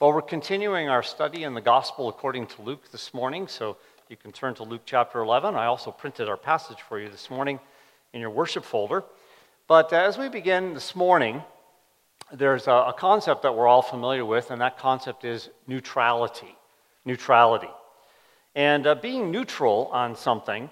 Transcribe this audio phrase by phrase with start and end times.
[0.00, 4.16] Well, we're continuing our study in the Gospel according to Luke this morning, so you
[4.16, 5.56] can turn to Luke chapter 11.
[5.56, 7.58] I also printed our passage for you this morning
[8.12, 9.02] in your worship folder.
[9.66, 11.42] But as we begin this morning,
[12.32, 16.54] there's a, concept that we're all familiar with, and that concept is neutrality.
[17.04, 17.70] Neutrality.
[18.54, 20.70] And uh, being neutral on something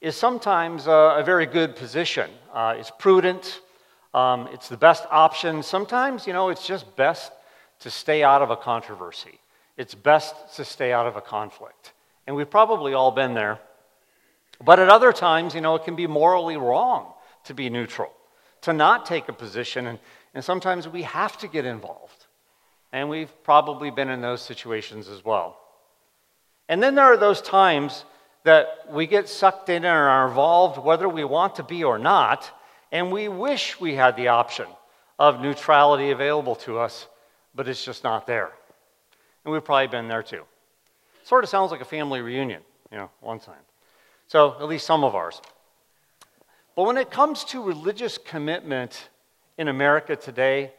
[0.00, 2.28] is sometimes uh, a very good position.
[2.52, 3.60] Uh, it's prudent,
[4.14, 5.62] um, it's the best option.
[5.62, 7.30] Sometimes, you know, it's just best
[7.80, 9.40] to stay out of a controversy.
[9.76, 11.92] It's best to stay out of a conflict.
[12.26, 13.58] And we've probably all been there.
[14.64, 17.12] But at other times, you know, it can be morally wrong
[17.44, 18.12] to be neutral,
[18.62, 19.86] to not take a position.
[19.86, 19.98] And,
[20.32, 22.26] and sometimes we have to get involved.
[22.92, 25.58] And we've probably been in those situations as well.
[26.68, 28.04] And then there are those times
[28.44, 32.50] that we get sucked in and are involved, whether we want to be or not,
[32.92, 34.66] and we wish we had the option
[35.18, 37.06] of neutrality available to us
[37.54, 38.50] but it's just not there.
[39.44, 40.42] And we've probably been there too.
[41.24, 43.54] Sort of sounds like a family reunion, you know, one time.
[44.26, 45.40] So, at least some of ours.
[46.76, 49.08] But when it comes to religious commitment
[49.58, 50.72] in America today,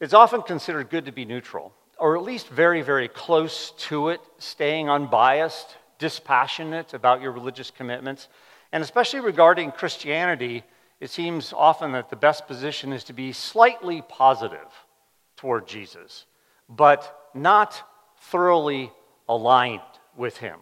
[0.00, 4.20] it's often considered good to be neutral, or at least very, very close to it,
[4.38, 8.28] staying unbiased, dispassionate about your religious commitments.
[8.72, 10.64] And especially regarding Christianity,
[11.00, 14.85] it seems often that the best position is to be slightly positive
[15.36, 16.26] toward Jesus,
[16.68, 17.82] but not
[18.16, 18.92] thoroughly
[19.28, 19.80] aligned
[20.16, 20.60] with him.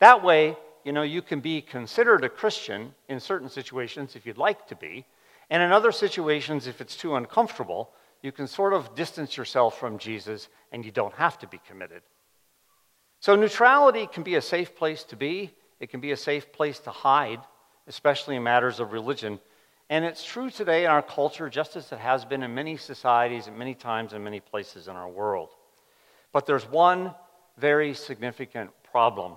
[0.00, 4.38] That way, you know, you can be considered a Christian in certain situations if you'd
[4.38, 5.06] like to be,
[5.50, 7.90] and in other situations, if it's too uncomfortable,
[8.22, 12.02] you can sort of distance yourself from Jesus and you don't have to be committed.
[13.20, 16.78] So, neutrality can be a safe place to be, it can be a safe place
[16.80, 17.40] to hide,
[17.86, 19.40] especially in matters of religion.
[19.90, 23.46] And it's true today in our culture, just as it has been in many societies
[23.46, 25.50] and many times in many places in our world.
[26.32, 27.14] But there's one
[27.58, 29.36] very significant problem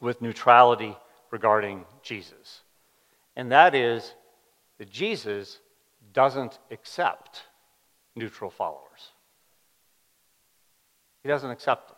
[0.00, 0.96] with neutrality
[1.30, 2.62] regarding Jesus,
[3.36, 4.14] and that is
[4.78, 5.60] that Jesus
[6.12, 7.44] doesn't accept
[8.14, 9.12] neutral followers.
[11.22, 11.96] He doesn't accept them.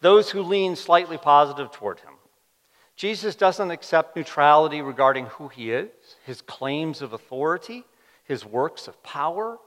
[0.00, 2.14] Those who lean slightly positive toward him,
[2.96, 5.90] Jesus doesn't accept neutrality regarding who he is,
[6.24, 7.84] his claims of authority,
[8.24, 9.58] his works of power,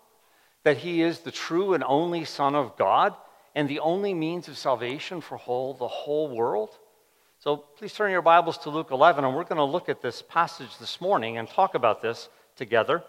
[0.63, 3.13] that he is the true and only Son of God
[3.53, 6.69] and the only means of salvation for whole, the whole world.
[7.39, 10.21] So please turn your Bibles to Luke 11, and we're going to look at this
[10.21, 13.03] passage this morning and talk about this together.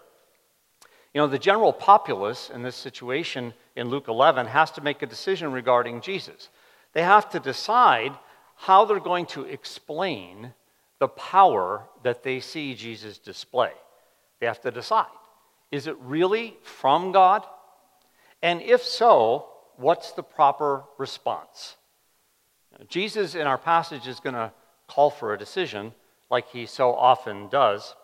[1.15, 5.07] You know, the general populace in this situation in Luke 11 has to make a
[5.07, 6.49] decision regarding Jesus.
[6.93, 8.13] They have to decide
[8.59, 10.53] how they're going to explain
[10.99, 13.71] the power that they see Jesus display.
[14.41, 15.07] They have to decide
[15.71, 17.45] is it really from God?
[18.43, 21.77] And if so, what's the proper response?
[22.89, 24.53] Jesus in our passage is going to
[24.87, 25.93] call for a decision
[26.31, 27.95] like he so often does.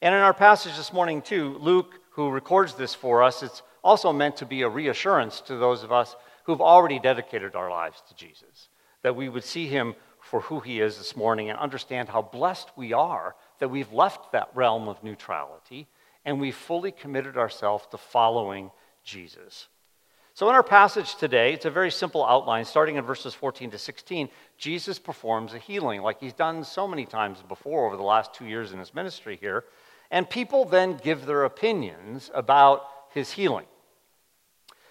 [0.00, 4.12] And in our passage this morning, too, Luke, who records this for us, it's also
[4.12, 8.14] meant to be a reassurance to those of us who've already dedicated our lives to
[8.14, 8.68] Jesus
[9.06, 12.68] that we would see him for who he is this morning and understand how blessed
[12.74, 15.86] we are that we've left that realm of neutrality
[16.24, 18.68] and we've fully committed ourselves to following
[19.04, 19.68] Jesus.
[20.34, 22.64] So, in our passage today, it's a very simple outline.
[22.64, 24.28] Starting in verses 14 to 16,
[24.58, 28.46] Jesus performs a healing like he's done so many times before over the last two
[28.46, 29.62] years in his ministry here.
[30.10, 33.66] And people then give their opinions about his healing.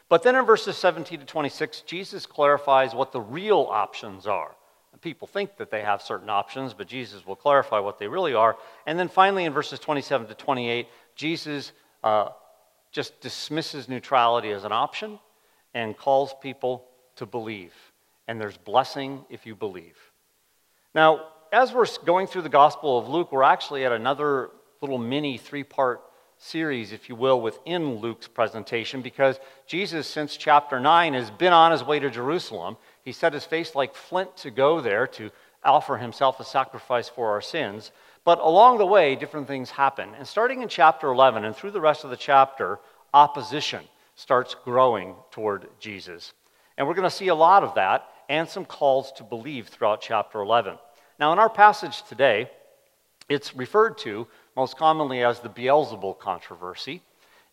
[0.07, 4.55] But then in verses 17 to 26, Jesus clarifies what the real options are.
[5.01, 8.55] People think that they have certain options, but Jesus will clarify what they really are.
[8.87, 11.73] And then finally, in verses 27 to 28, Jesus
[12.03, 12.29] uh,
[12.91, 15.19] just dismisses neutrality as an option
[15.73, 16.85] and calls people
[17.17, 17.73] to believe.
[18.27, 19.97] And there's blessing if you believe.
[20.95, 24.49] Now, as we're going through the Gospel of Luke, we're actually at another
[24.81, 26.01] little mini three part
[26.37, 31.71] series, if you will, within Luke's presentation because Jesus, since chapter 9, has been on
[31.71, 32.77] his way to Jerusalem.
[33.03, 35.31] He set his face like flint to go there to
[35.63, 37.91] offer himself a sacrifice for our sins.
[38.23, 40.09] But along the way, different things happen.
[40.17, 42.79] And starting in chapter 11 and through the rest of the chapter,
[43.13, 43.83] opposition
[44.15, 46.33] starts growing toward Jesus.
[46.77, 50.01] And we're going to see a lot of that and some calls to believe throughout
[50.01, 50.77] chapter 11.
[51.19, 52.49] Now, in our passage today,
[53.29, 57.01] it's referred to most commonly as the Beelzebul controversy.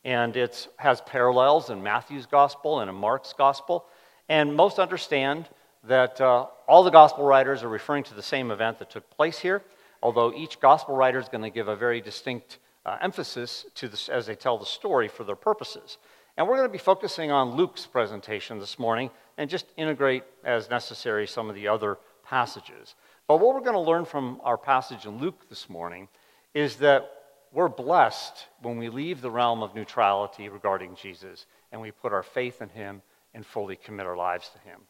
[0.04, 3.84] And it has parallels in Matthew's gospel and in Mark's gospel.
[4.28, 5.48] And most understand
[5.84, 9.38] that uh, all the gospel writers are referring to the same event that took place
[9.38, 9.62] here,
[10.02, 14.08] although each gospel writer is going to give a very distinct uh, emphasis to this
[14.08, 15.98] as they tell the story for their purposes.
[16.36, 20.70] And we're going to be focusing on Luke's presentation this morning and just integrate as
[20.70, 22.94] necessary some of the other passages.
[23.28, 26.08] But what we're going to learn from our passage in Luke this morning
[26.54, 27.10] is that
[27.52, 32.22] we're blessed when we leave the realm of neutrality regarding Jesus and we put our
[32.22, 33.02] faith in him
[33.34, 34.80] and fully commit our lives to him.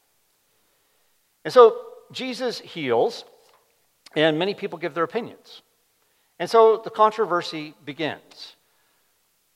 [1.44, 1.76] And so
[2.12, 3.25] Jesus heals,
[4.14, 5.62] and many people give their opinions.
[6.38, 8.56] And so the controversy begins.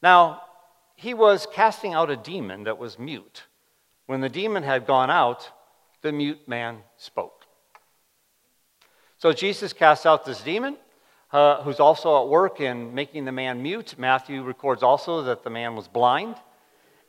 [0.02, 0.42] Now,
[0.96, 3.44] he was casting out a demon that was mute.
[4.06, 5.50] When the demon had gone out,
[6.02, 7.44] the mute man spoke.
[9.18, 10.76] So Jesus casts out this demon,
[11.36, 13.94] uh, who's also at work in making the man mute.
[13.98, 16.34] Matthew records also that the man was blind.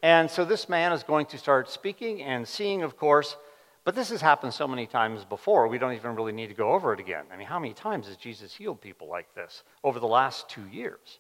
[0.03, 3.37] And so this man is going to start speaking and seeing, of course.
[3.85, 6.73] But this has happened so many times before, we don't even really need to go
[6.73, 7.23] over it again.
[7.31, 10.67] I mean, how many times has Jesus healed people like this over the last two
[10.73, 11.19] years?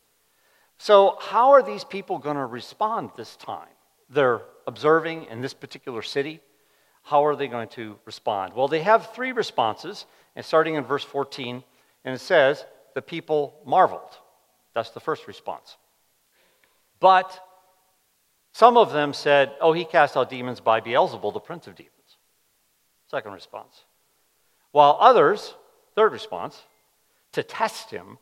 [0.77, 3.69] So, how are these people going to respond this time?
[4.09, 6.41] They're observing in this particular city.
[7.03, 8.53] How are they going to respond?
[8.53, 10.05] Well, they have three responses,
[10.35, 11.63] and starting in verse 14,
[12.03, 12.65] and it says,
[12.97, 14.17] The people marveled.
[14.73, 15.77] That's the first response.
[16.99, 17.39] But
[18.53, 21.93] some of them said, Oh, he cast out demons by Beelzebul, the prince of demons.
[23.11, 23.83] Second response.
[24.71, 25.53] While others,
[25.93, 26.59] third response,
[27.33, 28.17] to test him,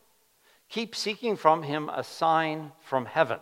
[0.68, 3.38] keep seeking from him a sign from heaven.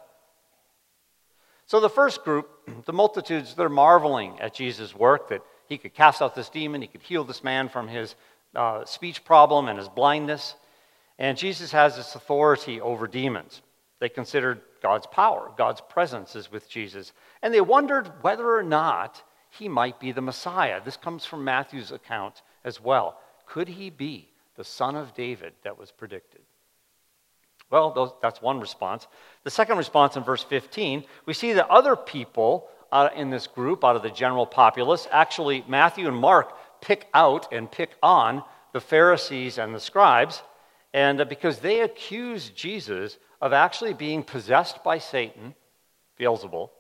[1.67, 2.49] So the first group,
[2.85, 6.87] the multitudes, they're marveling at Jesus' work that he could cast out this demon, he
[6.87, 8.15] could heal this man from his
[8.55, 10.55] uh, speech problem and his blindness.
[11.19, 13.63] And Jesus has this authority over demons.
[14.01, 17.13] They considered God's power, God's presence is with Jesus.
[17.43, 20.81] And they wondered whether or not he might be the Messiah.
[20.85, 23.19] This comes from Matthew's account as well.
[23.47, 26.41] Could he be the son of David that was predicted?
[27.71, 29.07] Well, those, that's one response.
[29.43, 33.85] The second response in verse 15, we see that other people uh, in this group,
[33.85, 38.81] out of the general populace, actually, Matthew and Mark pick out and pick on the
[38.81, 40.43] Pharisees and the scribes,
[40.94, 45.55] and uh, because they accuse Jesus of actually being possessed by Satan,
[46.19, 46.70] Beelzebul,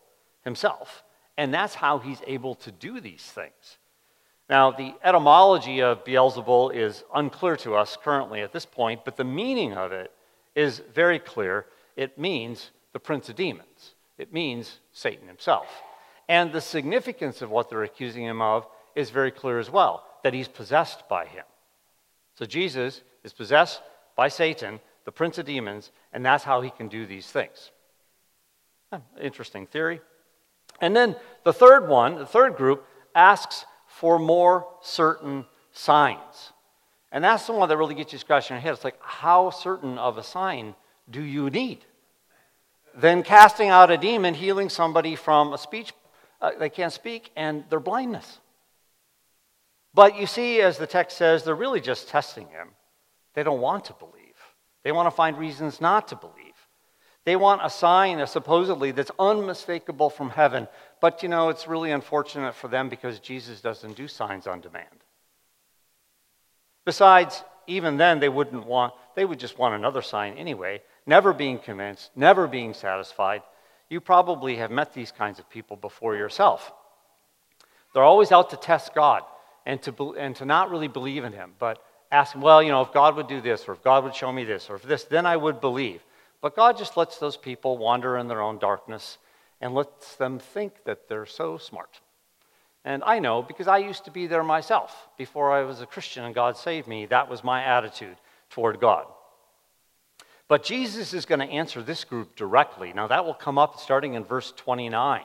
[0.44, 1.02] himself.
[1.36, 3.78] And that's how he's able to do these things.
[4.48, 9.24] Now, the etymology of Beelzebul is unclear to us currently at this point, but the
[9.24, 10.12] meaning of it
[10.54, 11.66] is very clear.
[11.96, 15.66] It means the prince of demons, it means Satan himself.
[16.28, 20.32] And the significance of what they're accusing him of is very clear as well that
[20.32, 21.44] he's possessed by him.
[22.36, 23.82] So Jesus is possessed
[24.16, 27.70] by Satan, the prince of demons, and that's how he can do these things.
[29.20, 30.00] Interesting theory.
[30.80, 36.52] And then the third one, the third group, asks for more certain signs.
[37.12, 38.72] And that's the one that really gets you scratching your head.
[38.72, 40.74] It's like, how certain of a sign
[41.08, 41.84] do you need?
[42.96, 45.92] Then casting out a demon, healing somebody from a speech,
[46.40, 48.40] uh, they can't speak, and their blindness.
[49.92, 52.70] But you see, as the text says, they're really just testing him.
[53.34, 54.36] They don't want to believe,
[54.82, 56.54] they want to find reasons not to believe.
[57.24, 60.68] They want a sign, a supposedly, that's unmistakable from heaven.
[61.00, 65.04] But you know, it's really unfortunate for them because Jesus doesn't do signs on demand.
[66.84, 71.58] Besides, even then, they wouldn't want, they would just want another sign anyway, never being
[71.58, 73.42] convinced, never being satisfied.
[73.88, 76.72] You probably have met these kinds of people before yourself.
[77.94, 79.22] They're always out to test God
[79.64, 81.82] and to, and to not really believe in Him, but
[82.14, 84.44] ask, well, you know, if God would do this, or if God would show me
[84.44, 86.00] this, or if this, then I would believe.
[86.40, 89.18] But God just lets those people wander in their own darkness
[89.60, 92.00] and lets them think that they're so smart.
[92.84, 95.08] And I know because I used to be there myself.
[95.16, 98.16] Before I was a Christian and God saved me, that was my attitude
[98.50, 99.06] toward God.
[100.46, 102.92] But Jesus is going to answer this group directly.
[102.92, 105.22] Now, that will come up starting in verse 29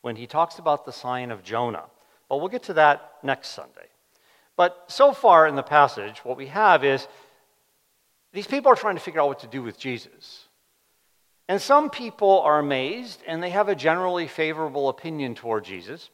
[0.00, 1.84] when he talks about the sign of Jonah.
[2.28, 3.91] But we'll get to that next Sunday.
[4.56, 7.06] But so far in the passage, what we have is
[8.32, 10.46] these people are trying to figure out what to do with Jesus.
[11.48, 16.10] And some people are amazed and they have a generally favorable opinion toward Jesus.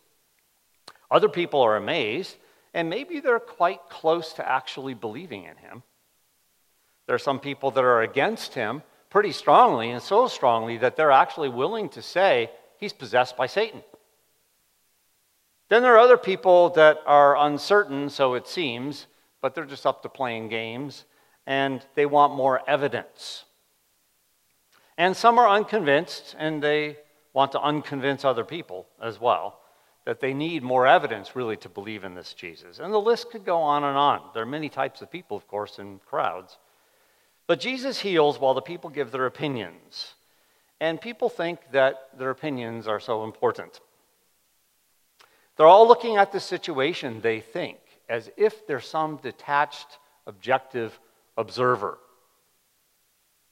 [1.11, 2.37] Other people are amazed,
[2.75, 5.83] and maybe they're quite close to actually believing in him.
[7.07, 11.11] There are some people that are against him pretty strongly, and so strongly that they're
[11.11, 13.83] actually willing to say he's possessed by Satan.
[15.69, 19.07] Then there are other people that are uncertain, so it seems,
[19.41, 21.05] but they're just up to playing games,
[21.47, 23.45] and they want more evidence.
[24.97, 26.97] And some are unconvinced, and they
[27.33, 29.61] want to unconvince other people as well
[30.05, 32.79] that they need more evidence really to believe in this Jesus.
[32.79, 34.23] And the list could go on and on.
[34.33, 36.57] There are many types of people, of course, in crowds.
[37.47, 40.15] But Jesus heals while the people give their opinions.
[40.81, 43.81] and people think that their opinions are so important.
[45.59, 50.99] They're all looking at the situation, they think, as if they're some detached, objective
[51.37, 51.99] observer.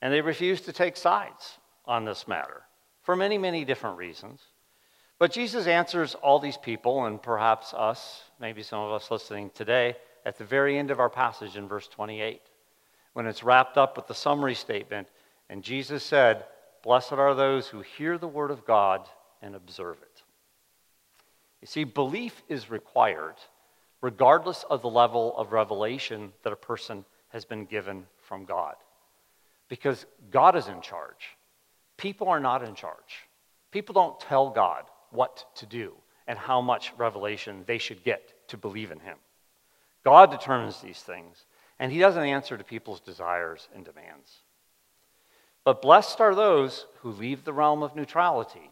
[0.01, 2.63] And they refuse to take sides on this matter
[3.03, 4.41] for many, many different reasons.
[5.19, 9.97] But Jesus answers all these people, and perhaps us, maybe some of us listening today,
[10.25, 12.41] at the very end of our passage in verse 28,
[13.15, 15.09] when it's wrapped up with the summary statement,
[15.49, 16.45] and Jesus said,
[16.85, 19.09] Blessed are those who hear the word of God
[19.43, 20.16] and observe it.
[21.67, 23.35] You see, belief is required
[24.01, 28.77] regardless of the level of revelation that a person has been given from God.
[29.69, 31.37] Because God is in charge.
[31.97, 33.27] People are not in charge.
[33.73, 35.95] People don't tell God what to do
[36.29, 39.17] and how much revelation they should get to believe in Him.
[40.05, 41.47] God determines these things,
[41.81, 44.31] and He doesn't answer to people's desires and demands.
[45.65, 48.71] But blessed are those who leave the realm of neutrality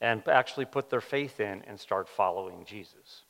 [0.00, 3.22] and actually put their faith in and start following Jesus.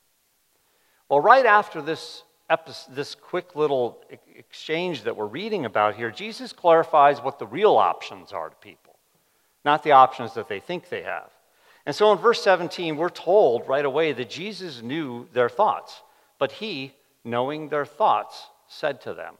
[1.09, 4.01] Well, right after this, episode, this quick little
[4.35, 8.97] exchange that we're reading about here, Jesus clarifies what the real options are to people,
[9.63, 11.29] not the options that they think they have.
[11.85, 16.01] And so in verse 17, we're told right away that Jesus knew their thoughts,
[16.37, 16.93] but he,
[17.23, 19.35] knowing their thoughts, said to them,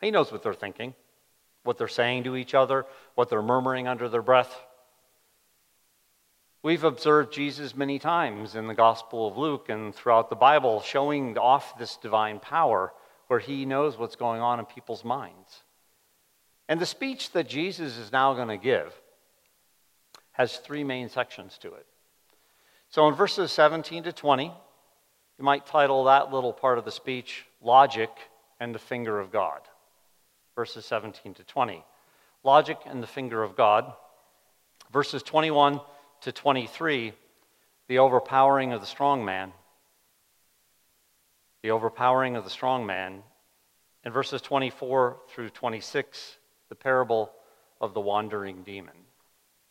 [0.00, 0.94] He knows what they're thinking
[1.64, 4.60] what they're saying to each other, what they're murmuring under their breath.
[6.62, 11.36] We've observed Jesus many times in the Gospel of Luke and throughout the Bible showing
[11.36, 12.92] off this divine power
[13.26, 15.62] where he knows what's going on in people's minds.
[16.68, 18.94] And the speech that Jesus is now going to give
[20.32, 21.86] has three main sections to it.
[22.88, 27.44] So in verses 17 to 20, you might title that little part of the speech
[27.60, 28.10] Logic
[28.60, 29.62] and the Finger of God
[30.54, 31.84] verses 17 to 20.
[32.44, 33.92] Logic and the finger of God.
[34.92, 35.80] Verses 21
[36.22, 37.12] to 23,
[37.88, 39.52] the overpowering of the strong man.
[41.62, 43.22] The overpowering of the strong man.
[44.04, 46.38] In verses 24 through 26,
[46.68, 47.32] the parable
[47.80, 48.94] of the wandering demon.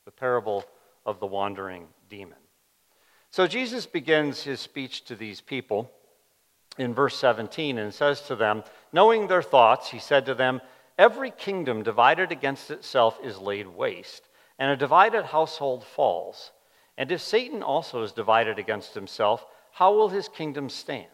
[0.05, 0.65] The parable
[1.05, 2.38] of the wandering demon.
[3.31, 5.89] So Jesus begins his speech to these people
[6.77, 10.62] in verse 17 and says to them, Knowing their thoughts, he said to them,
[10.98, 14.27] Every kingdom divided against itself is laid waste,
[14.62, 16.51] and a divided household falls.
[16.96, 21.08] And if Satan also is divided against himself, how will his kingdom stand?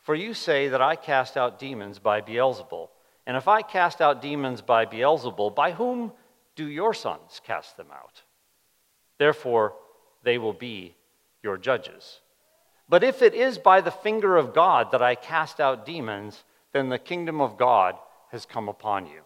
[0.00, 2.88] For you say that I cast out demons by Beelzebul.
[3.24, 6.10] And if I cast out demons by Beelzebul, by whom
[6.56, 8.22] do your sons cast them out?
[9.16, 9.74] Therefore,
[10.24, 10.96] they will be
[11.40, 12.18] your judges.
[12.88, 16.88] But if it is by the finger of God that I cast out demons, then
[16.88, 17.94] the kingdom of God
[18.32, 19.20] has come upon you.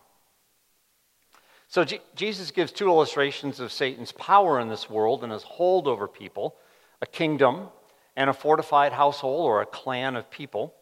[1.68, 5.86] So G- Jesus gives two illustrations of Satan's power in this world and his hold
[5.88, 6.56] over people
[7.02, 7.68] a kingdom
[8.16, 10.74] and a fortified household or a clan of people.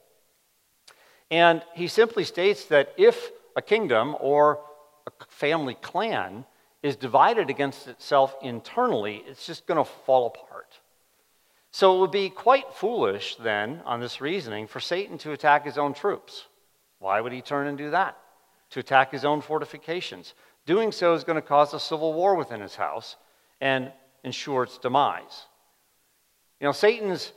[1.30, 4.60] And he simply states that if a kingdom or
[5.06, 6.44] a family clan
[6.82, 10.80] is divided against itself internally, it's just going to fall apart.
[11.70, 15.78] So it would be quite foolish then, on this reasoning, for Satan to attack his
[15.78, 16.44] own troops.
[17.00, 18.16] Why would he turn and do that?
[18.70, 20.34] To attack his own fortifications.
[20.66, 23.16] Doing so is going to cause a civil war within his house
[23.60, 23.92] and
[24.22, 25.46] ensure its demise.
[26.60, 27.32] You know, Satan's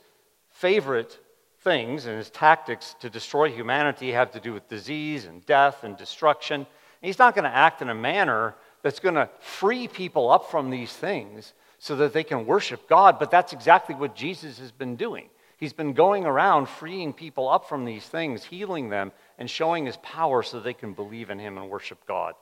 [0.50, 1.18] favorite
[1.60, 5.96] things and his tactics to destroy humanity have to do with disease and death and
[5.96, 6.60] destruction.
[6.60, 6.66] And
[7.06, 10.70] he's not going to act in a manner that's going to free people up from
[10.70, 14.96] these things so that they can worship God, but that's exactly what Jesus has been
[14.96, 15.28] doing.
[15.58, 19.96] He's been going around freeing people up from these things, healing them, and showing his
[19.98, 22.34] power so they can believe in him and worship God.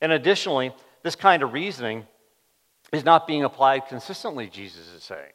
[0.00, 2.06] And additionally, this kind of reasoning
[2.92, 5.32] is not being applied consistently, Jesus is saying.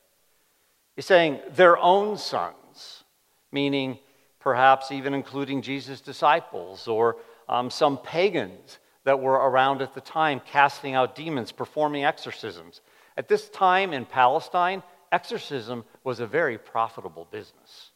[0.96, 3.04] He's saying their own sons,
[3.52, 4.00] meaning
[4.40, 10.42] perhaps even including Jesus' disciples or um, some pagans that were around at the time
[10.46, 12.82] casting out demons, performing exorcisms.
[13.18, 17.92] At this time in Palestine, exorcism was a very profitable business.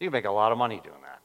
[0.00, 1.20] You make a lot of money doing that.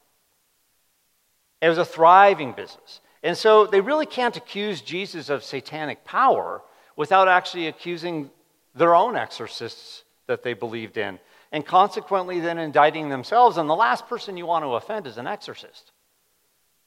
[1.62, 3.02] It was a thriving business.
[3.24, 6.62] And so they really can't accuse Jesus of satanic power
[6.96, 8.30] without actually accusing
[8.76, 11.20] their own exorcists that they believed in,
[11.52, 13.58] and consequently then indicting themselves.
[13.58, 15.92] And the last person you want to offend is an exorcist,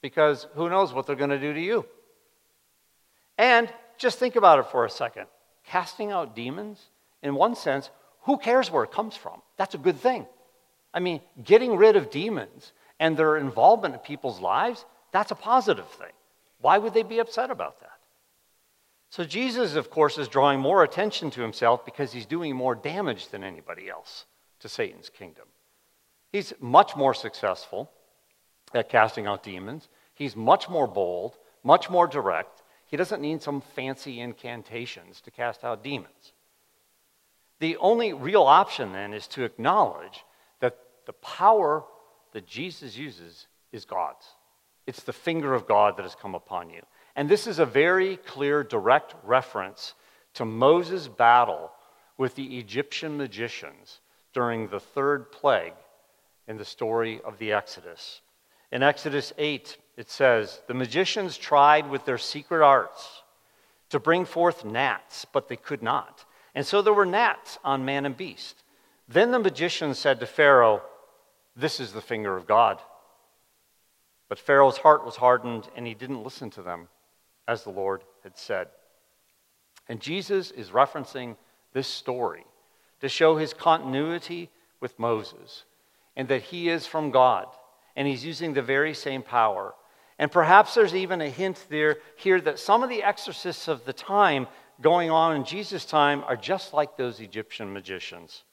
[0.00, 1.84] because who knows what they're going to do to you.
[3.36, 5.26] And just think about it for a second
[5.64, 6.80] casting out demons
[7.22, 7.90] in one sense,
[8.22, 9.40] who cares where it comes from?
[9.56, 10.26] That's a good thing.
[10.92, 15.88] I mean, getting rid of demons and their involvement in people's lives, that's a positive
[15.88, 16.12] thing.
[16.62, 17.98] Why would they be upset about that?
[19.10, 23.28] So Jesus, of course, is drawing more attention to himself because he's doing more damage
[23.28, 24.24] than anybody else
[24.60, 25.44] to Satan's kingdom.
[26.30, 27.90] He's much more successful
[28.72, 29.88] at casting out demons.
[30.14, 32.62] He's much more bold, much more direct.
[32.86, 36.32] He doesn't need some fancy incantations to cast out demons.
[37.58, 40.24] The only real option then is to acknowledge
[40.60, 41.84] that the power
[42.32, 44.26] that Jesus uses is God's.
[44.86, 46.82] It's the finger of God that has come upon you.
[47.14, 49.94] And this is a very clear, direct reference
[50.34, 51.70] to Moses' battle
[52.16, 54.00] with the Egyptian magicians
[54.32, 55.74] during the third plague
[56.48, 58.20] in the story of the Exodus.
[58.70, 63.22] In Exodus 8, it says, The magicians tried with their secret arts
[63.90, 66.24] to bring forth gnats, but they could not.
[66.54, 68.62] And so there were gnats on man and beast.
[69.06, 70.82] Then the magician said to Pharaoh,
[71.54, 72.80] This is the finger of God.
[74.32, 76.88] But Pharaoh's heart was hardened, and he didn't listen to them,
[77.46, 78.68] as the Lord had said.
[79.90, 81.36] And Jesus is referencing
[81.74, 82.46] this story
[83.02, 84.48] to show his continuity
[84.80, 85.64] with Moses
[86.16, 87.46] and that he is from God
[87.94, 89.74] and he's using the very same power.
[90.18, 93.92] And perhaps there's even a hint there here that some of the exorcists of the
[93.92, 94.46] time
[94.80, 98.44] going on in Jesus' time are just like those Egyptian magicians.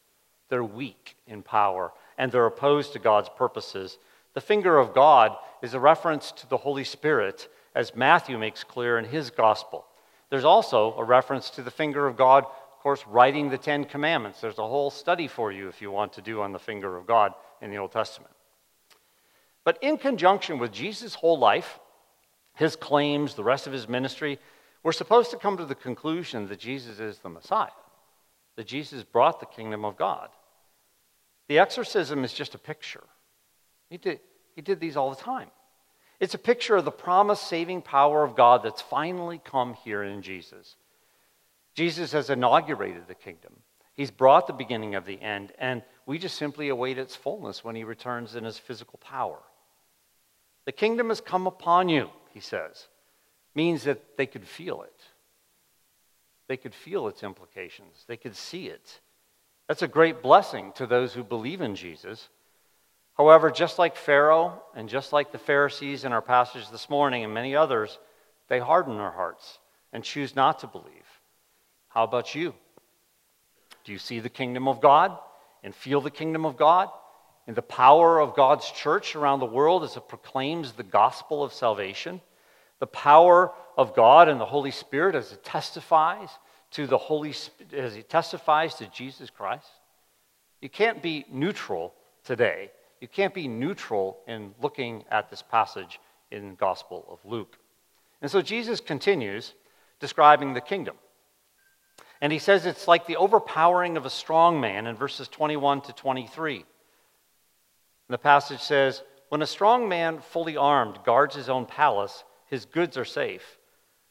[0.50, 3.98] They're weak in power and they're opposed to God's purposes.
[4.34, 8.98] The finger of God is a reference to the Holy Spirit, as Matthew makes clear
[8.98, 9.86] in his gospel.
[10.30, 14.42] There's also a reference to the finger of God, of course, writing the Ten Commandments.
[14.42, 17.08] There's a whole study for you if you want to do on the finger of
[17.08, 18.34] God in the Old Testament.
[19.64, 21.80] But in conjunction with Jesus' whole life,
[22.56, 24.40] his claims, the rest of his ministry,
[24.84, 27.70] we're supposed to come to the conclusion that Jesus is the Messiah,
[28.56, 30.30] that Jesus brought the kingdom of God.
[31.48, 33.04] The exorcism is just a picture.
[33.89, 34.19] He did,
[34.55, 35.50] he did these all the time.
[36.19, 40.22] It's a picture of the promised saving power of God that's finally come here in
[40.22, 40.75] Jesus.
[41.75, 43.53] Jesus has inaugurated the kingdom.
[43.93, 47.75] He's brought the beginning of the end, and we just simply await its fullness when
[47.75, 49.39] he returns in his physical power.
[50.65, 52.88] The kingdom has come upon you, he says
[53.56, 55.02] means that they could feel it.
[56.47, 59.02] They could feel its implications, they could see it.
[59.67, 62.30] That's a great blessing to those who believe in Jesus.
[63.19, 67.32] However, just like Pharaoh and just like the Pharisees in our passage this morning and
[67.32, 67.99] many others,
[68.47, 69.60] they harden their hearts
[69.93, 71.05] and choose not to believe.
[71.89, 72.55] How about you?
[73.84, 75.15] Do you see the kingdom of God
[75.63, 76.89] and feel the kingdom of God
[77.45, 81.53] and the power of God's church around the world as it proclaims the gospel of
[81.53, 82.21] salvation?
[82.79, 86.29] the power of God and the Holy Spirit as it testifies
[86.71, 87.34] to the Holy
[87.73, 89.67] as he testifies to Jesus Christ.
[90.62, 92.71] You can't be neutral today.
[93.02, 96.00] You can't be neutral in looking at this passage
[96.32, 97.58] in the Gospel of Luke.
[98.22, 99.54] And so Jesus continues
[100.00, 100.96] describing the kingdom.
[102.22, 105.94] And he says it's like the overpowering of a strong man in verses 21 to
[105.94, 106.66] 23.
[108.10, 112.98] the passage says, When a strong man, fully armed, guards his own palace, his goods
[112.98, 113.58] are safe.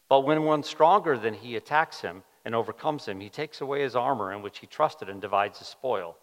[0.08, 3.96] But when one stronger than he attacks him and overcomes him, he takes away his
[3.96, 6.16] armor in which he trusted and divides his spoil.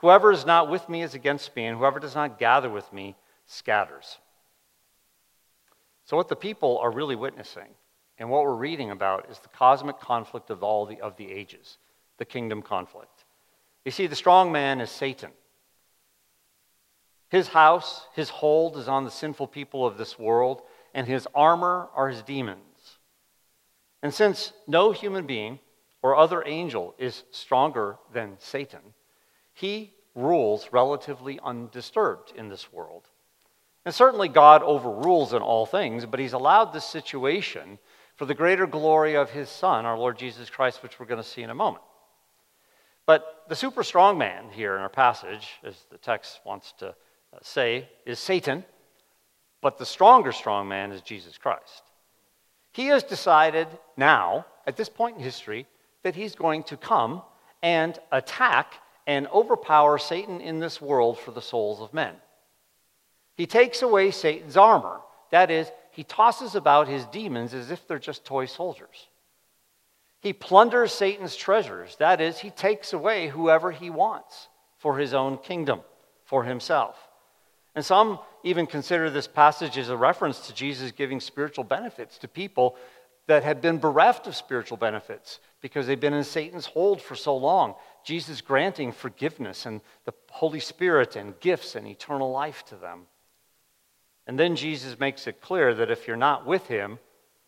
[0.00, 3.16] Whoever is not with me is against me, and whoever does not gather with me
[3.46, 4.18] scatters.
[6.04, 7.68] So, what the people are really witnessing
[8.18, 11.78] and what we're reading about is the cosmic conflict of all the, of the ages,
[12.18, 13.24] the kingdom conflict.
[13.84, 15.30] You see, the strong man is Satan.
[17.30, 21.88] His house, his hold is on the sinful people of this world, and his armor
[21.94, 22.98] are his demons.
[24.02, 25.58] And since no human being
[26.02, 28.80] or other angel is stronger than Satan,
[29.60, 33.04] he rules relatively undisturbed in this world.
[33.84, 37.78] And certainly God overrules in all things, but he's allowed this situation
[38.16, 41.28] for the greater glory of his Son, our Lord Jesus Christ, which we're going to
[41.28, 41.84] see in a moment.
[43.06, 47.38] But the super strong man here in our passage, as the text wants to uh,
[47.42, 48.64] say, is Satan
[49.60, 51.82] but the stronger strong man is Jesus Christ.
[52.72, 55.66] He has decided now, at this point in history,
[56.02, 57.22] that he's going to come
[57.62, 58.74] and attack
[59.06, 62.14] and overpower Satan in this world for the souls of men.
[63.36, 65.00] He takes away Satan's armor.
[65.30, 69.08] That is, he tosses about his demons as if they're just toy soldiers.
[70.20, 71.96] He plunders Satan's treasures.
[71.96, 75.80] That is, he takes away whoever he wants for his own kingdom,
[76.24, 76.96] for himself.
[77.74, 82.28] And some even consider this passage as a reference to Jesus giving spiritual benefits to
[82.28, 82.76] people
[83.26, 87.36] that had been bereft of spiritual benefits because they've been in Satan's hold for so
[87.36, 87.74] long.
[88.04, 93.06] Jesus granting forgiveness and the Holy Spirit and gifts and eternal life to them.
[94.26, 96.98] And then Jesus makes it clear that if you're not with him,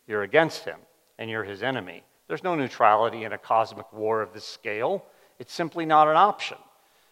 [0.07, 0.79] you're against him.
[1.17, 2.03] and you're his enemy.
[2.27, 5.05] There's no neutrality in a cosmic war of this scale.
[5.39, 6.57] It's simply not an option.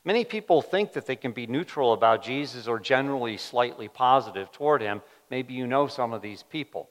[0.04, 4.82] Many people think that they can be neutral about Jesus or generally slightly positive toward
[4.82, 5.02] him.
[5.30, 6.90] Maybe you know some of these people.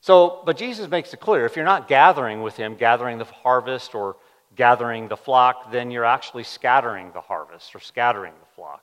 [0.00, 3.94] So, but Jesus makes it clear if you're not gathering with him, gathering the harvest
[3.94, 4.16] or
[4.56, 8.82] gathering the flock, then you're actually scattering the harvest or scattering the flock.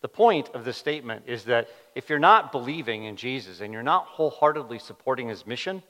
[0.00, 3.82] The point of this statement is that if you're not believing in Jesus and you're
[3.82, 5.82] not wholeheartedly supporting his mission,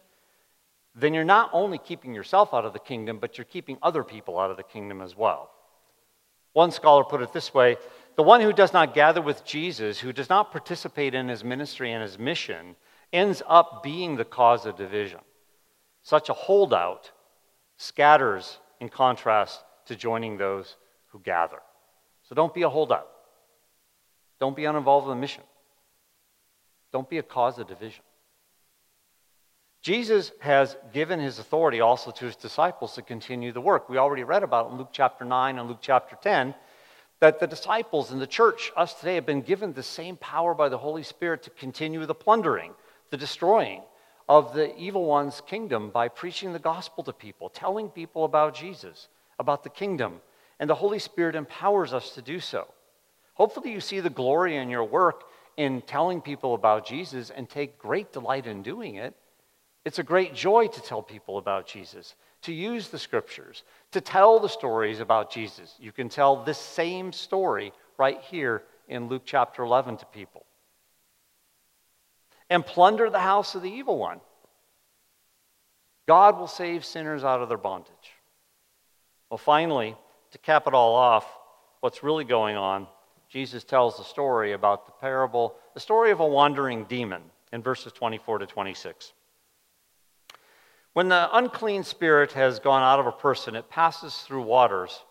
[0.94, 4.38] then you're not only keeping yourself out of the kingdom, but you're keeping other people
[4.38, 5.50] out of the kingdom as well.
[6.52, 7.76] One scholar put it this way
[8.16, 11.90] the one who does not gather with Jesus, who does not participate in his ministry
[11.90, 12.76] and his mission,
[13.12, 15.18] ends up being the cause of division.
[16.04, 17.10] Such a holdout
[17.76, 20.76] scatters in contrast to joining those
[21.08, 21.60] who gather.
[22.28, 23.08] So don't be a holdout.
[24.40, 25.42] Don't be uninvolved in the mission.
[26.92, 28.04] Don't be a cause of division.
[29.82, 33.88] Jesus has given his authority also to his disciples to continue the work.
[33.88, 36.54] We already read about in Luke chapter 9 and Luke chapter 10
[37.20, 40.68] that the disciples in the church, us today, have been given the same power by
[40.68, 42.72] the Holy Spirit to continue the plundering,
[43.10, 43.82] the destroying
[44.28, 49.08] of the evil one's kingdom by preaching the gospel to people, telling people about Jesus,
[49.38, 50.20] about the kingdom.
[50.58, 52.66] And the Holy Spirit empowers us to do so.
[53.34, 55.24] Hopefully, you see the glory in your work
[55.56, 59.14] in telling people about Jesus and take great delight in doing it
[59.84, 64.40] it's a great joy to tell people about Jesus, to use the scriptures, to tell
[64.40, 65.74] the stories about Jesus.
[65.78, 70.46] You can tell this same story right here in Luke chapter 11 to people.
[72.54, 74.20] And plunder the house of the evil one.
[76.06, 78.12] God will save sinners out of their bondage.
[79.28, 79.96] Well, finally,
[80.30, 81.26] to cap it all off,
[81.80, 82.86] what's really going on,
[83.28, 87.92] Jesus tells the story about the parable, the story of a wandering demon in verses
[87.92, 89.12] 24 to 26.
[90.92, 95.02] When the unclean spirit has gone out of a person, it passes through waters,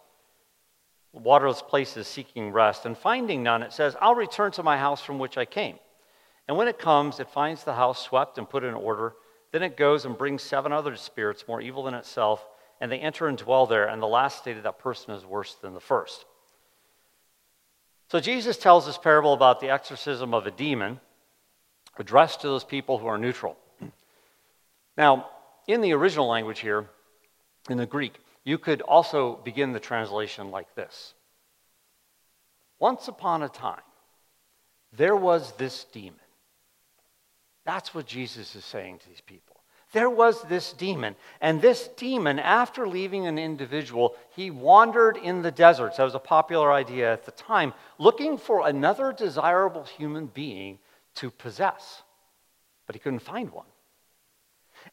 [1.11, 5.19] waterless places seeking rest, and finding none, it says, I'll return to my house from
[5.19, 5.77] which I came.
[6.47, 9.13] And when it comes, it finds the house swept and put in order.
[9.51, 12.45] Then it goes and brings seven other spirits more evil than itself,
[12.81, 15.55] and they enter and dwell there, and the last state of that person is worse
[15.55, 16.25] than the first.
[18.09, 20.99] So Jesus tells this parable about the exorcism of a demon
[21.97, 23.57] addressed to those people who are neutral.
[24.97, 25.29] Now,
[25.67, 26.89] in the original language here,
[27.69, 31.13] in the Greek, you could also begin the translation like this
[32.79, 33.81] Once upon a time,
[34.91, 36.19] there was this demon.
[37.65, 39.53] That's what Jesus is saying to these people.
[39.93, 41.15] There was this demon.
[41.39, 45.97] And this demon, after leaving an individual, he wandered in the deserts.
[45.97, 50.79] That was a popular idea at the time, looking for another desirable human being
[51.15, 52.01] to possess.
[52.87, 53.67] But he couldn't find one.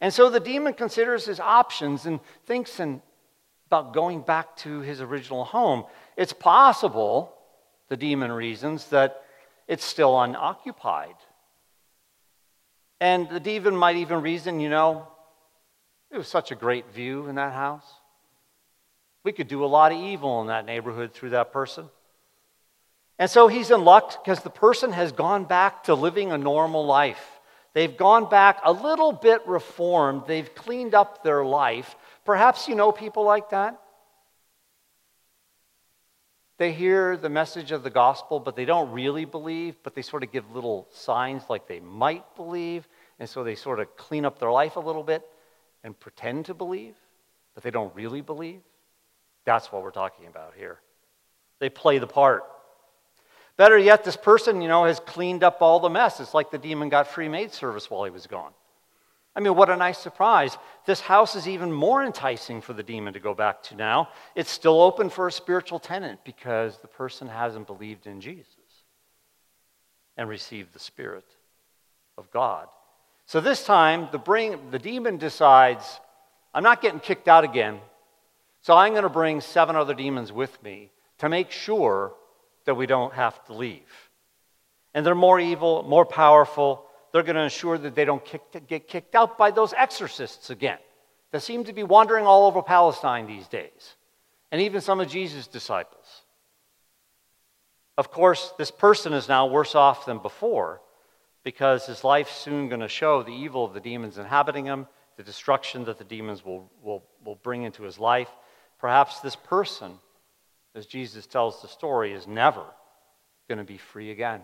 [0.01, 3.01] And so the demon considers his options and thinks in,
[3.67, 5.85] about going back to his original home.
[6.17, 7.35] It's possible,
[7.89, 9.23] the demon reasons, that
[9.67, 11.15] it's still unoccupied.
[13.01, 15.09] And the demon might even reason, you know,
[16.11, 17.87] it was such a great view in that house.
[19.25, 21.89] We could do a lot of evil in that neighborhood through that person.
[23.19, 26.87] And so he's in luck because the person has gone back to living a normal
[26.87, 27.41] life.
[27.75, 30.23] They've gone back a little bit reformed.
[30.27, 31.95] They've cleaned up their life.
[32.25, 33.81] Perhaps you know people like that.
[36.61, 40.23] They hear the message of the gospel, but they don't really believe, but they sort
[40.23, 42.87] of give little signs like they might believe.
[43.19, 45.27] And so they sort of clean up their life a little bit
[45.85, 46.97] and pretend to believe,
[47.55, 48.61] but they don't really believe.
[49.47, 50.81] That's what we're talking about here.
[51.61, 52.45] They play the part.
[53.57, 56.21] Better yet, this person, you know, has cleaned up all the mess.
[56.21, 58.53] It's like the demon got free maid service while he was gone.
[59.37, 60.57] I mean, what a nice surprise.
[60.87, 64.09] This house is even more enticing for the demon to go back to now.
[64.35, 68.49] It's still open for a spiritual tenant because the person hasn't believed in Jesus
[70.17, 71.25] and received the Spirit
[72.19, 72.67] of God.
[73.27, 76.01] So this time, the, bring, the demon decides,
[76.53, 77.79] I'm not getting kicked out again,
[78.63, 82.13] so I'm going to bring seven other demons with me to make sure
[82.65, 84.11] that we don't have to leave.
[84.93, 86.85] And they're more evil, more powerful.
[87.13, 90.79] They're going to ensure that they don't kick, get kicked out by those exorcists again
[91.33, 93.97] that seem to be wandering all over Palestine these days,
[94.51, 96.23] and even some of Jesus' disciples.
[97.99, 100.81] Of course, this person is now worse off than before
[101.45, 105.23] because his life's soon going to show the evil of the demons inhabiting him, the
[105.23, 108.31] destruction that the demons will, will, will bring into his life.
[108.79, 109.99] Perhaps this person
[110.75, 112.65] as Jesus tells the story, is never
[113.49, 114.43] going to be free again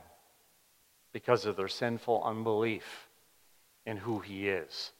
[1.17, 3.09] because of their sinful unbelief
[3.87, 4.93] in who he is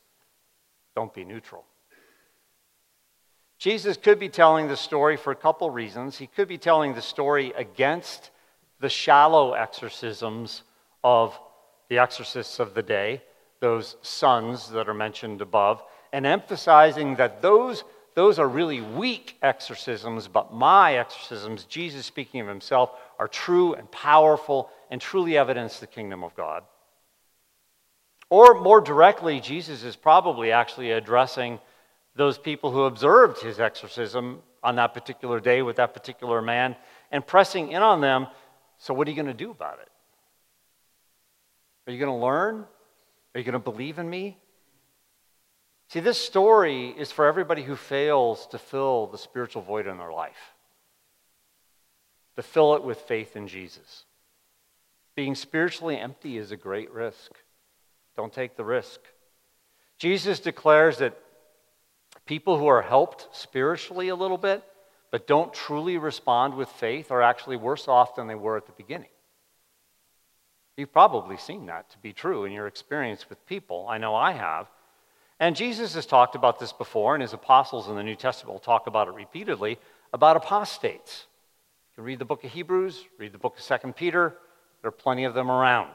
[0.95, 1.63] don't be neutral.
[3.59, 6.17] Jesus could be telling the story for a couple reasons.
[6.17, 8.31] He could be telling the story against
[8.81, 10.63] the shallow exorcisms
[11.05, 11.39] of
[11.91, 13.23] the exorcists of the day,
[13.61, 15.83] those sons that are mentioned above,
[16.15, 22.49] and emphasizing that those, those are really weak exorcisms, but my exorcisms, Jesus speaking of
[22.49, 26.63] himself, are true and powerful and truly evidence the kingdom of God.
[28.29, 31.61] Or more directly, Jesus is probably actually addressing
[32.17, 36.75] those people who observed his exorcism on that particular day with that particular man
[37.13, 38.27] and pressing in on them.
[38.79, 39.89] So, what are you going to do about it?
[41.87, 42.65] Are you going to learn?
[43.35, 44.39] Are you going to believe in me?
[45.89, 50.13] See, this story is for everybody who fails to fill the spiritual void in their
[50.13, 50.55] life,
[52.35, 54.05] to fill it with faith in Jesus.
[55.17, 57.33] Being spiritually empty is a great risk.
[58.17, 59.01] Don't take the risk.
[59.99, 61.19] Jesus declares that
[62.27, 64.63] people who are helped spiritually a little bit,
[65.11, 68.73] but don't truly respond with faith, are actually worse off than they were at the
[68.73, 69.09] beginning.
[70.77, 73.87] You've probably seen that to be true in your experience with people.
[73.89, 74.69] I know I have.
[75.41, 78.61] And Jesus has talked about this before, and his apostles in the New Testament will
[78.61, 79.79] talk about it repeatedly
[80.13, 81.27] about apostates.
[81.93, 84.37] You can read the book of Hebrews, read the book of Second Peter,
[84.83, 85.95] there are plenty of them around.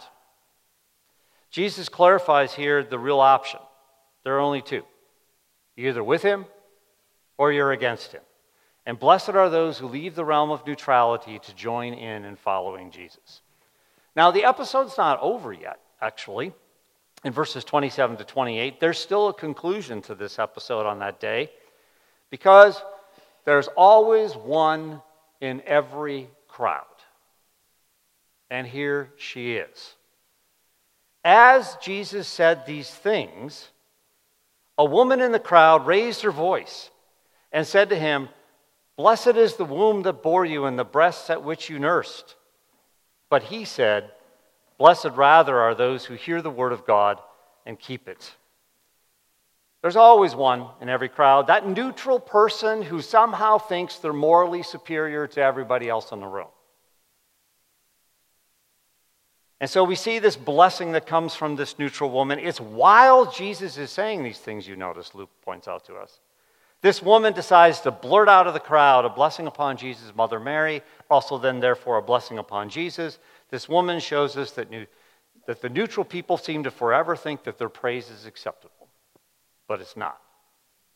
[1.50, 3.60] Jesus clarifies here the real option.
[4.24, 4.84] There are only two
[5.76, 6.46] you're either with him
[7.38, 8.22] or you're against him.
[8.86, 12.91] And blessed are those who leave the realm of neutrality to join in in following
[12.91, 13.41] Jesus.
[14.15, 16.54] Now, the episode's not over yet, actually.
[17.24, 21.52] In verses 27 to 28, there's still a conclusion to this episode on that day
[22.32, 22.82] because
[23.46, 25.02] there's always one
[25.39, 26.86] in every crowd.
[28.51, 29.95] And here she is.
[31.23, 33.69] As Jesus said these things,
[34.77, 36.91] a woman in the crowd raised her voice
[37.53, 38.27] and said to him,
[38.97, 42.35] Blessed is the womb that bore you and the breasts at which you nursed.
[43.29, 44.11] But he said,
[44.77, 47.21] Blessed rather are those who hear the word of God
[47.65, 48.35] and keep it.
[49.81, 55.25] There's always one in every crowd, that neutral person who somehow thinks they're morally superior
[55.27, 56.49] to everybody else in the room.
[59.62, 62.39] And so we see this blessing that comes from this neutral woman.
[62.39, 66.19] It's while Jesus is saying these things, you notice, Luke points out to us.
[66.82, 70.82] This woman decides to blurt out of the crowd a blessing upon Jesus' mother Mary,
[71.12, 73.19] also then, therefore, a blessing upon Jesus.
[73.52, 74.88] This woman shows us that, new,
[75.45, 78.88] that the neutral people seem to forever think that their praise is acceptable,
[79.67, 80.19] but it's not.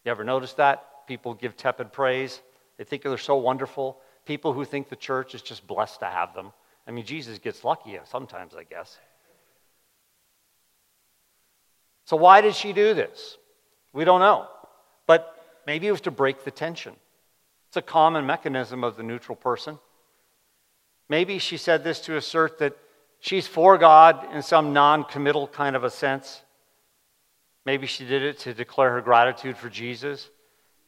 [0.05, 1.05] You ever notice that?
[1.05, 2.41] People give tepid praise,
[2.77, 4.01] they think they're so wonderful.
[4.25, 6.51] People who think the church is just blessed to have them.
[6.87, 8.97] I mean, Jesus gets lucky sometimes, I guess.
[12.05, 13.37] So, why did she do this?
[13.93, 14.47] We don't know.
[15.07, 16.95] But maybe it was to break the tension.
[17.69, 19.79] It's a common mechanism of the neutral person.
[21.09, 22.77] Maybe she said this to assert that
[23.19, 26.41] she's for God in some non committal kind of a sense.
[27.65, 30.29] Maybe she did it to declare her gratitude for Jesus.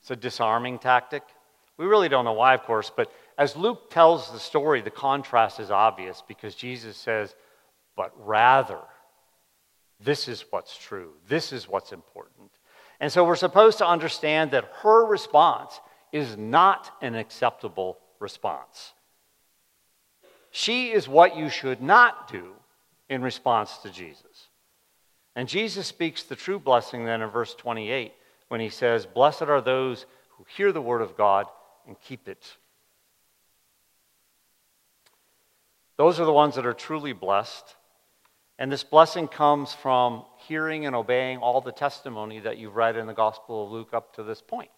[0.02, 1.24] It's a disarming tactic.
[1.78, 5.60] We really don't know why, of course, but as Luke tells the story, the contrast
[5.60, 7.36] is obvious because Jesus says,
[7.96, 8.80] but rather,
[10.00, 12.52] this is what's true, this is what's important.
[13.00, 15.80] And so we're supposed to understand that her response
[16.12, 18.94] is not an acceptable response.
[20.52, 22.54] She is what you should not do
[23.10, 24.48] in response to Jesus.
[25.36, 28.14] And Jesus speaks the true blessing then in verse 28
[28.48, 31.46] when he says, Blessed are those who hear the word of God
[31.86, 32.58] and keep it.
[35.98, 37.76] Those are the ones that are truly blessed.
[38.60, 43.08] And this blessing comes from hearing and obeying all the testimony that you've read in
[43.08, 44.72] the Gospel of Luke up to this point.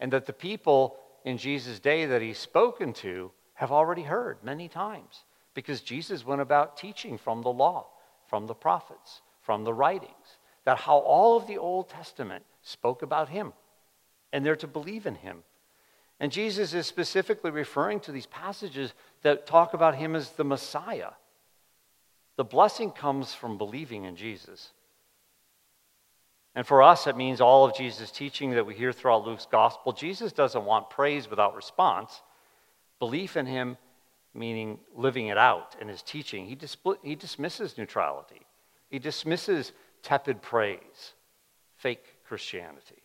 [0.00, 4.68] And that the people in Jesus' day that he's spoken to have already heard many
[4.68, 7.86] times because Jesus went about teaching from the law,
[8.26, 13.28] from the prophets, from the writings, that how all of the Old Testament spoke about
[13.28, 13.52] him.
[14.32, 15.44] And they're to believe in him
[16.20, 21.10] and Jesus is specifically referring to these passages that talk about him as the Messiah.
[22.36, 24.72] The blessing comes from believing in Jesus.
[26.54, 29.92] And for us, it means all of Jesus' teaching that we hear throughout Luke's gospel.
[29.92, 32.22] Jesus doesn't want praise without response.
[33.00, 33.76] Belief in him,
[34.34, 38.42] meaning living it out in his teaching, he, dis- he dismisses neutrality,
[38.88, 39.72] he dismisses
[40.02, 41.14] tepid praise,
[41.76, 43.02] fake Christianity.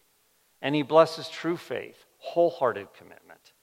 [0.62, 3.54] And he blesses true faith, wholehearted commitment.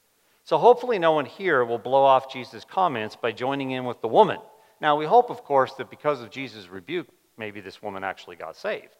[0.45, 4.09] So hopefully, no one here will blow off Jesus' comments by joining in with the
[4.09, 4.38] woman.
[4.81, 8.57] Now, we hope, of course, that because of Jesus' rebuke, maybe this woman actually got
[8.57, 8.95] saved.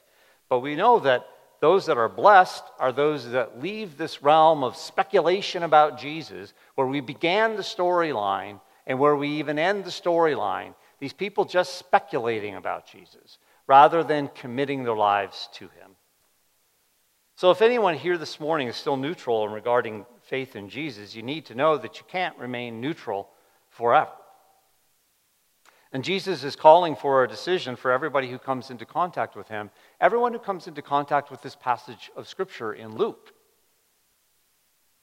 [0.49, 1.27] But we know that
[1.61, 6.87] those that are blessed are those that leave this realm of speculation about Jesus, where
[6.87, 10.75] we began the storyline and where we even end the storyline.
[10.99, 15.96] These people just speculating about Jesus rather than committing their lives to him.
[17.37, 21.23] So, if anyone here this morning is still neutral in regarding faith in Jesus, you
[21.23, 23.29] need to know that you can't remain neutral
[23.69, 24.11] forever.
[25.93, 29.71] And Jesus is calling for a decision for everybody who comes into contact with him,
[30.01, 33.35] everyone who comes into contact with this passage of Scripture in Luke.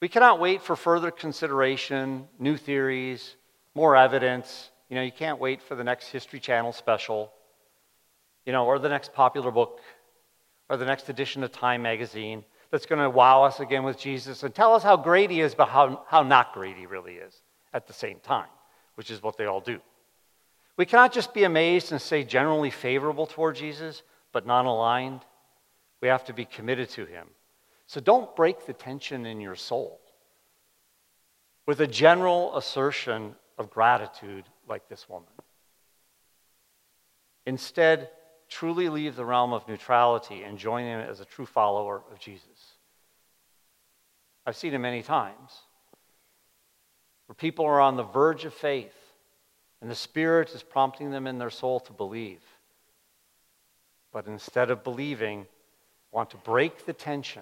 [0.02, 3.36] We cannot wait for further consideration, new theories,
[3.76, 4.72] more evidence.
[4.90, 7.32] You know, you can't wait for the next History Channel special,
[8.44, 9.82] you know, or the next popular book,
[10.74, 14.42] or the next edition of Time magazine that's going to wow us again with Jesus
[14.42, 17.44] and tell us how great he is, but how, how not great he really is
[17.74, 18.50] at the same time,
[18.96, 19.80] which is what they all do.
[20.76, 25.22] We cannot just be amazed and say generally favorable toward Jesus, but non aligned.
[26.02, 27.28] We have to be committed to him.
[27.86, 30.02] So don't break the tension in your soul
[31.68, 35.30] with a general assertion of gratitude like this woman.
[37.46, 38.10] Instead,
[38.54, 42.76] truly leave the realm of neutrality and join him as a true follower of Jesus.
[44.46, 45.52] I've seen it many times
[47.26, 48.96] where people are on the verge of faith
[49.82, 52.42] and the Spirit is prompting them in their soul to believe.
[54.12, 55.48] But instead of believing,
[56.12, 57.42] want to break the tension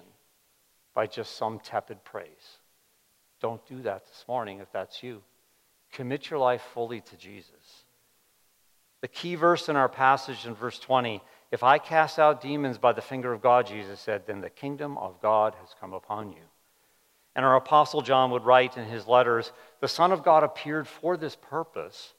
[0.94, 2.58] by just some tepid praise.
[3.40, 5.20] Don't do that this morning if that's you.
[5.92, 7.81] Commit your life fully to Jesus.
[9.02, 12.92] The key verse in our passage in verse 20 if I cast out demons by
[12.92, 16.40] the finger of God, Jesus said, then the kingdom of God has come upon you.
[17.36, 21.18] And our apostle John would write in his letters, the Son of God appeared for
[21.18, 22.14] this purpose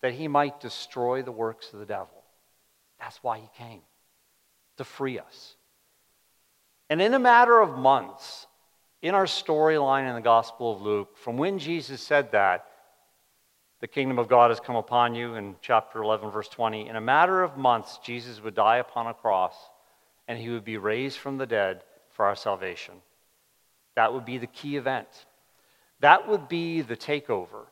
[0.00, 2.22] that he might destroy the works of the devil.
[2.98, 3.82] That's why he came,
[4.78, 5.54] to free us.
[6.88, 8.46] And in a matter of months,
[9.02, 12.66] in our storyline in the Gospel of Luke, from when Jesus said that,
[13.80, 17.00] the kingdom of God has come upon you in chapter 11, verse 20, in a
[17.00, 19.54] matter of months, Jesus would die upon a cross
[20.26, 22.94] and he would be raised from the dead for our salvation.
[23.94, 25.08] That would be the key event.
[26.00, 27.66] That would be the takeover.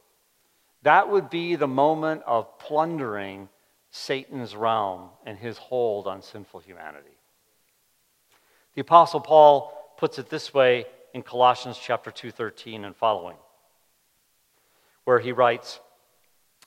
[0.82, 3.48] That would be the moment of plundering
[3.90, 7.18] Satan's realm and his hold on sinful humanity.
[8.74, 13.36] The apostle Paul puts it this way in Colossians chapter 2:13 and following,
[15.04, 15.80] where he writes,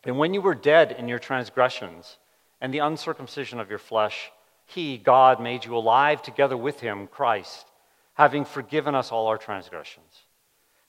[0.03, 2.17] "And when you were dead in your transgressions
[2.61, 4.31] and the uncircumcision of your flesh,
[4.65, 7.71] he, God, made you alive together with him, Christ,
[8.13, 10.25] having forgiven us all our transgressions."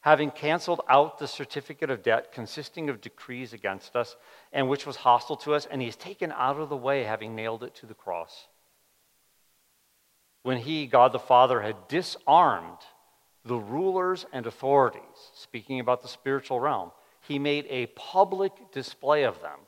[0.00, 4.16] having canceled out the certificate of debt consisting of decrees against us
[4.52, 7.62] and which was hostile to us, and he's taken out of the way, having nailed
[7.62, 8.48] it to the cross.
[10.42, 12.78] When he, God the Father, had disarmed
[13.44, 15.02] the rulers and authorities,
[15.34, 19.58] speaking about the spiritual realm, he made a public display of them,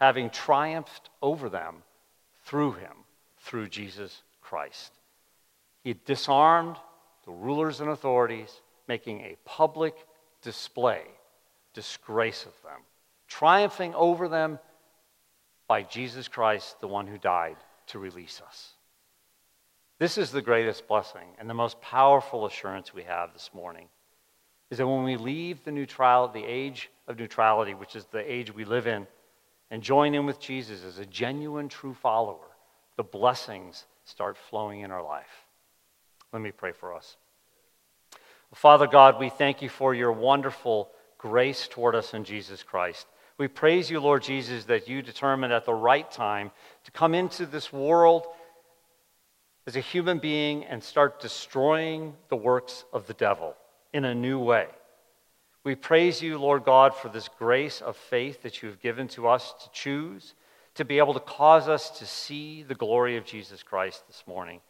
[0.00, 1.82] having triumphed over them
[2.44, 2.92] through him,
[3.38, 4.92] through Jesus Christ.
[5.82, 6.76] He disarmed
[7.24, 9.94] the rulers and authorities making a public
[10.42, 11.02] display,
[11.72, 12.80] disgrace of them,
[13.28, 14.58] triumphing over them
[15.66, 17.56] by Jesus Christ, the one who died
[17.86, 18.72] to release us.
[19.98, 23.88] This is the greatest blessing and the most powerful assurance we have this morning
[24.70, 28.54] is that when we leave the neutrality, the age of neutrality, which is the age
[28.54, 29.06] we live in,
[29.70, 32.48] and join in with Jesus as a genuine, true follower,
[32.96, 35.46] the blessings start flowing in our life.
[36.32, 37.16] Let me pray for us.
[38.54, 43.06] Father God, we thank you for your wonderful grace toward us in Jesus Christ.
[43.36, 46.52] We praise you, Lord Jesus, that you determined at the right time
[46.84, 48.26] to come into this world
[49.66, 53.56] as a human being and start destroying the works of the devil
[53.94, 54.66] in a new way.
[55.62, 59.28] We praise you, Lord God, for this grace of faith that you have given to
[59.28, 60.34] us to choose,
[60.74, 64.60] to be able to cause us to see the glory of Jesus Christ this morning.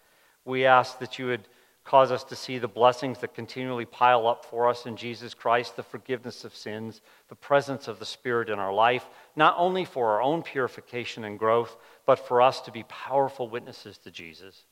[0.45, 1.49] We ask that you would
[1.85, 5.75] cause us to see the blessings that continually pile up for us in Jesus Christ,
[5.75, 9.07] the forgiveness of sins, the presence of the Spirit in our life,
[9.37, 13.99] not only for our own purification and growth, but for us to be powerful witnesses
[13.99, 14.65] to Jesus.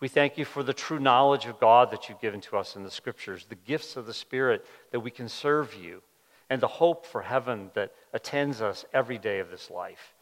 [0.00, 2.82] We thank you for the true knowledge of God that you've given to us in
[2.82, 6.02] the Scriptures, the gifts of the Spirit that we can serve you,
[6.50, 10.14] and the hope for heaven that attends us every day of this life.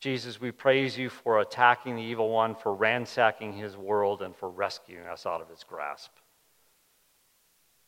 [0.00, 4.48] Jesus, we praise you for attacking the evil one, for ransacking his world, and for
[4.48, 6.12] rescuing us out of his grasp.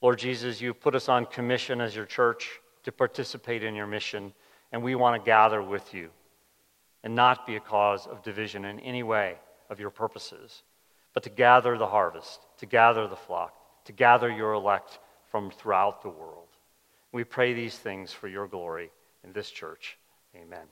[0.01, 4.33] Lord Jesus, you've put us on commission as your church to participate in your mission,
[4.73, 6.11] and we want to gather with you
[7.03, 9.37] and not be a cause of division in any way,
[9.69, 10.63] of your purposes,
[11.15, 13.55] but to gather the harvest, to gather the flock,
[13.85, 14.99] to gather your elect
[15.31, 16.49] from throughout the world.
[17.13, 18.91] We pray these things for your glory
[19.25, 19.99] in this church.
[20.37, 20.67] Amen.